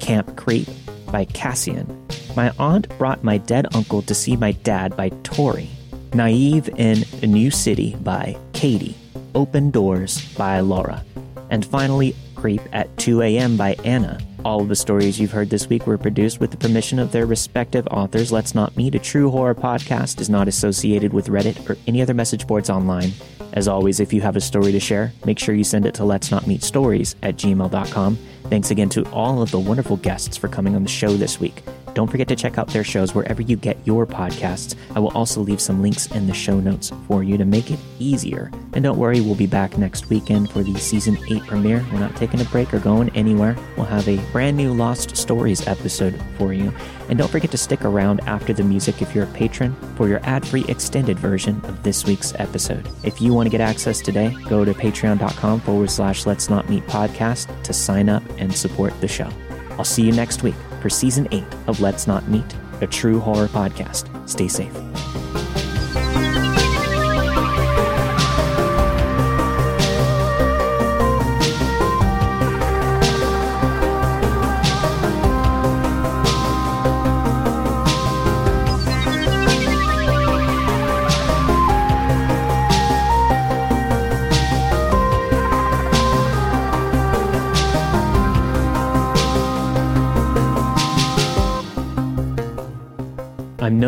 [0.00, 0.66] Camp Creep
[1.12, 1.86] by Casion,
[2.34, 5.70] My Aunt Brought My Dead Uncle to See My Dad by Tori,
[6.12, 8.96] Naive in a New City by Katie,
[9.36, 11.04] Open Doors by Laura,
[11.50, 13.56] and finally Creep at 2 a.m.
[13.56, 16.98] by Anna all of the stories you've heard this week were produced with the permission
[16.98, 18.32] of their respective authors.
[18.32, 22.14] Let's Not Meet, a true horror podcast, is not associated with Reddit or any other
[22.14, 23.12] message boards online.
[23.52, 26.04] As always, if you have a story to share, make sure you send it to
[26.04, 28.16] let's not meet stories at gmail.com.
[28.44, 31.62] Thanks again to all of the wonderful guests for coming on the show this week.
[31.94, 34.74] Don't forget to check out their shows wherever you get your podcasts.
[34.94, 37.78] I will also leave some links in the show notes for you to make it
[37.98, 38.50] easier.
[38.72, 41.84] And don't worry, we'll be back next weekend for the season 8 premiere.
[41.92, 43.56] We're not taking a break or going anywhere.
[43.76, 46.72] We'll have a brand new Lost Stories episode for you.
[47.08, 50.20] And don't forget to stick around after the music if you're a patron for your
[50.24, 52.88] ad free extended version of this week's episode.
[53.04, 56.86] If you want to get access today, go to patreon.com forward slash let's not meet
[56.86, 59.28] podcast to sign up and support the show.
[59.72, 63.46] I'll see you next week for season 8 of Let's Not Meet, a true horror
[63.46, 64.08] podcast.
[64.28, 64.76] Stay safe.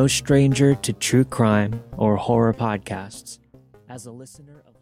[0.04, 3.38] No stranger to true crime or horror podcasts.
[3.88, 4.73] As a listener of